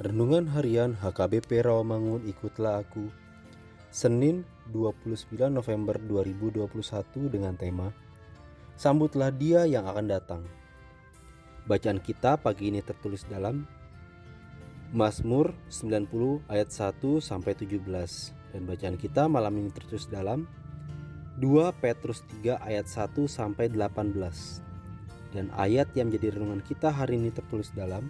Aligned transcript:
Renungan 0.00 0.48
Harian 0.56 0.96
HKBP 0.96 1.60
Rawamangun 1.60 2.24
Ikutlah 2.24 2.80
Aku 2.80 3.12
Senin 3.92 4.48
29 4.72 5.28
November 5.52 6.00
2021 6.00 6.64
dengan 7.28 7.52
tema 7.52 7.92
Sambutlah 8.80 9.28
dia 9.28 9.68
yang 9.68 9.84
akan 9.84 10.08
datang. 10.08 10.48
Bacaan 11.68 12.00
kita 12.00 12.40
pagi 12.40 12.72
ini 12.72 12.80
tertulis 12.80 13.28
dalam 13.28 13.68
Mazmur 14.96 15.52
90 15.68 16.48
ayat 16.48 16.72
1 16.72 17.20
sampai 17.20 17.52
17 17.52 17.84
dan 18.56 18.60
bacaan 18.64 18.96
kita 18.96 19.28
malam 19.28 19.52
ini 19.60 19.68
tertulis 19.68 20.08
dalam 20.08 20.48
2 21.44 21.44
Petrus 21.76 22.24
3 22.40 22.56
ayat 22.56 22.88
1 22.88 23.20
sampai 23.28 23.68
18 23.68 24.16
dan 25.36 25.52
ayat 25.60 25.92
yang 25.92 26.08
menjadi 26.08 26.40
renungan 26.40 26.64
kita 26.64 26.88
hari 26.88 27.20
ini 27.20 27.28
tertulis 27.36 27.68
dalam 27.76 28.08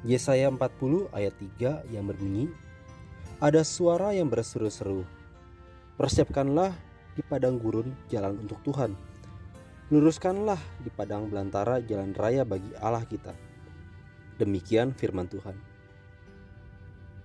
Yesaya 0.00 0.48
40 0.48 1.12
ayat 1.12 1.36
3 1.36 1.92
yang 1.92 2.08
berbunyi, 2.08 2.48
Ada 3.36 3.64
suara 3.64 4.16
yang 4.16 4.32
berseru-seru, 4.32 5.04
Persiapkanlah 6.00 6.72
di 7.12 7.20
padang 7.20 7.60
gurun 7.60 7.92
jalan 8.08 8.40
untuk 8.40 8.56
Tuhan. 8.64 8.96
Luruskanlah 9.92 10.56
di 10.80 10.88
padang 10.88 11.28
belantara 11.28 11.84
jalan 11.84 12.16
raya 12.16 12.40
bagi 12.48 12.72
Allah 12.80 13.04
kita. 13.04 13.36
Demikian 14.40 14.96
firman 14.96 15.28
Tuhan. 15.28 15.52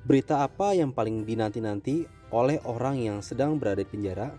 Berita 0.04 0.44
apa 0.44 0.76
yang 0.76 0.92
paling 0.92 1.24
dinanti-nanti 1.24 2.04
oleh 2.36 2.60
orang 2.68 3.00
yang 3.00 3.18
sedang 3.24 3.56
berada 3.56 3.80
di 3.80 3.88
penjara? 3.88 4.36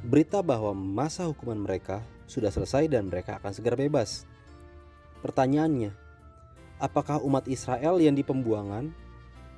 Berita 0.00 0.40
bahwa 0.40 0.72
masa 0.72 1.28
hukuman 1.28 1.60
mereka 1.60 2.00
sudah 2.24 2.48
selesai 2.48 2.88
dan 2.88 3.12
mereka 3.12 3.36
akan 3.36 3.52
segera 3.52 3.76
bebas. 3.76 4.24
Pertanyaannya, 5.20 6.07
apakah 6.78 7.18
umat 7.22 7.46
Israel 7.50 7.98
yang 7.98 8.14
di 8.14 8.22
pembuangan 8.22 8.90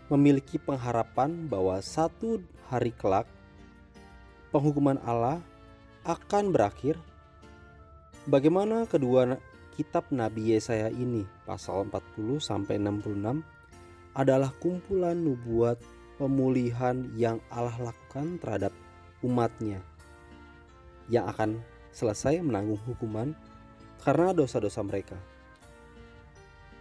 memiliki 0.08 0.56
pengharapan 0.56 1.46
bahwa 1.46 1.78
satu 1.78 2.40
hari 2.72 2.90
kelak 2.96 3.28
penghukuman 4.50 4.98
Allah 5.04 5.38
akan 6.04 6.50
berakhir? 6.50 6.96
Bagaimana 8.28 8.84
kedua 8.84 9.40
kitab 9.76 10.08
Nabi 10.12 10.56
Yesaya 10.56 10.92
ini 10.92 11.24
pasal 11.48 11.88
40 11.88 12.40
sampai 12.40 12.76
66 12.76 13.40
adalah 14.12 14.50
kumpulan 14.60 15.16
nubuat 15.16 15.80
pemulihan 16.20 17.08
yang 17.16 17.40
Allah 17.48 17.92
lakukan 17.92 18.36
terhadap 18.42 18.74
umatnya 19.24 19.80
yang 21.08 21.24
akan 21.32 21.64
selesai 21.96 22.44
menanggung 22.44 22.78
hukuman 22.84 23.32
karena 24.04 24.36
dosa-dosa 24.36 24.84
mereka. 24.84 25.16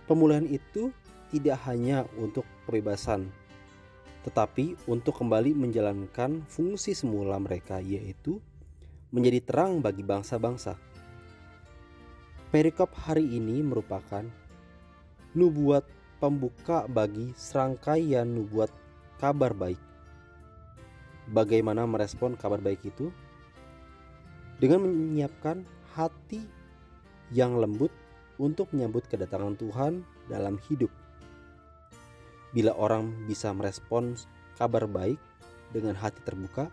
Pemulihan 0.09 0.49
itu 0.49 0.89
tidak 1.29 1.61
hanya 1.69 2.01
untuk 2.17 2.41
kebebasan, 2.65 3.29
tetapi 4.25 4.73
untuk 4.89 5.13
kembali 5.21 5.53
menjalankan 5.53 6.41
fungsi 6.49 6.97
semula 6.97 7.37
mereka, 7.37 7.77
yaitu 7.77 8.41
menjadi 9.13 9.37
terang 9.45 9.85
bagi 9.85 10.01
bangsa-bangsa. 10.01 10.81
Perikop 12.49 12.89
hari 12.97 13.37
ini 13.37 13.61
merupakan 13.61 14.25
nubuat 15.37 15.85
pembuka 16.17 16.89
bagi 16.89 17.29
serangkaian 17.37 18.25
nubuat 18.25 18.73
kabar 19.21 19.53
baik. 19.53 19.77
Bagaimana 21.29 21.85
merespon 21.85 22.33
kabar 22.33 22.57
baik 22.57 22.81
itu? 22.81 23.13
Dengan 24.57 24.89
menyiapkan 24.89 25.61
hati 25.93 26.41
yang 27.29 27.61
lembut 27.61 27.93
untuk 28.39 28.71
menyambut 28.71 29.05
kedatangan 29.11 29.59
Tuhan 29.59 30.01
dalam 30.31 30.55
hidup. 30.71 30.89
Bila 32.55 32.73
orang 32.73 33.13
bisa 33.29 33.53
merespons 33.53 34.25
kabar 34.57 34.89
baik 34.89 35.19
dengan 35.69 35.93
hati 35.93 36.17
terbuka, 36.25 36.71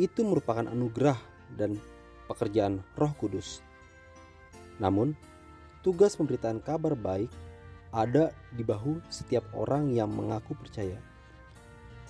itu 0.00 0.24
merupakan 0.24 0.64
anugerah 0.64 1.18
dan 1.58 1.76
pekerjaan 2.30 2.80
Roh 2.96 3.12
Kudus. 3.18 3.60
Namun, 4.80 5.12
tugas 5.84 6.16
pemberitaan 6.16 6.64
kabar 6.64 6.96
baik 6.96 7.28
ada 7.94 8.34
di 8.50 8.66
bahu 8.66 8.98
setiap 9.06 9.44
orang 9.54 9.92
yang 9.92 10.10
mengaku 10.10 10.56
percaya. 10.56 10.98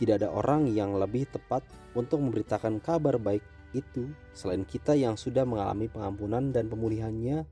Tidak 0.00 0.16
ada 0.16 0.32
orang 0.32 0.70
yang 0.72 0.96
lebih 0.96 1.28
tepat 1.28 1.60
untuk 1.92 2.24
memberitakan 2.24 2.80
kabar 2.80 3.20
baik 3.20 3.44
itu 3.74 4.10
selain 4.32 4.62
kita 4.64 4.94
yang 4.94 5.18
sudah 5.18 5.42
mengalami 5.42 5.90
pengampunan 5.90 6.54
dan 6.54 6.70
pemulihannya 6.70 7.44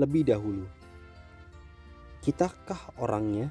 lebih 0.00 0.28
dahulu. 0.28 0.64
Kitakah 2.22 2.78
orangnya? 3.02 3.50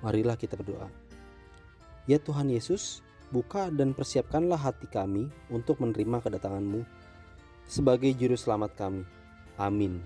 Marilah 0.00 0.38
kita 0.38 0.56
berdoa. 0.56 0.88
Ya 2.08 2.16
Tuhan 2.16 2.48
Yesus, 2.48 3.04
buka 3.28 3.68
dan 3.68 3.92
persiapkanlah 3.92 4.56
hati 4.56 4.88
kami 4.88 5.28
untuk 5.52 5.82
menerima 5.84 6.24
kedatanganmu 6.24 6.80
sebagai 7.68 8.08
juru 8.16 8.34
selamat 8.34 8.72
kami. 8.78 9.04
Amin. 9.60 10.00